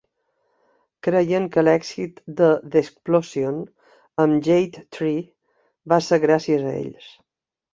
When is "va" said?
5.95-6.01